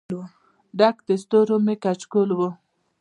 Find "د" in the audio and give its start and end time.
1.07-1.09